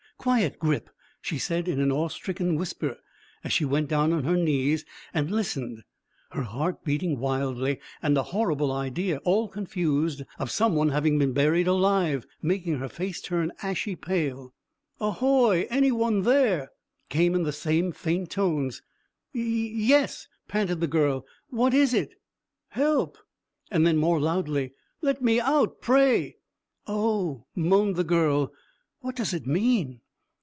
Quiet, 0.17 0.59
Grip!" 0.59 0.91
she 1.19 1.39
said 1.39 1.67
in 1.67 1.79
an 1.79 1.91
awe 1.91 2.07
stricken 2.07 2.53
whisper, 2.55 2.99
as 3.43 3.51
she 3.51 3.65
went 3.65 3.87
down 3.89 4.13
on 4.13 4.23
her 4.23 4.37
knees 4.37 4.85
and 5.15 5.31
listened, 5.31 5.83
her 6.29 6.43
heart 6.43 6.83
beating 6.85 7.17
wildly, 7.17 7.79
and 8.03 8.15
a 8.15 8.21
horrible 8.21 8.71
idea, 8.71 9.17
all 9.23 9.47
confused, 9.47 10.21
of 10.37 10.51
some 10.51 10.75
one 10.75 10.89
having 10.89 11.17
been 11.17 11.33
buried 11.33 11.65
alive, 11.65 12.27
making 12.39 12.77
her 12.77 12.87
face 12.87 13.19
turn 13.19 13.51
ashy 13.63 13.95
pale. 13.95 14.53
"Ahoy! 14.99 15.65
Any 15.71 15.91
one 15.91 16.21
there?" 16.21 16.69
came 17.09 17.33
in 17.33 17.41
the 17.41 17.51
same 17.51 17.91
faint 17.91 18.29
tones. 18.29 18.83
"Yes 19.33 19.71
yes," 19.73 20.27
panted 20.47 20.81
the 20.81 20.85
girl. 20.87 21.25
"What 21.49 21.73
is 21.73 21.95
it?" 21.95 22.13
"Help!" 22.67 23.17
And 23.71 23.87
then, 23.87 23.97
more 23.97 24.19
loudly, 24.19 24.73
"Let 25.01 25.23
me 25.23 25.39
out, 25.39 25.81
pray." 25.81 26.35
"Oh," 26.85 27.47
moaned 27.55 27.95
the 27.95 28.03
girl, 28.03 28.53
"what 28.99 29.15
does 29.15 29.33
it 29.33 29.47
mean?" 29.47 29.99